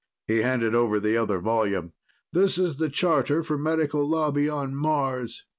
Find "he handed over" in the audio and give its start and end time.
0.25-0.99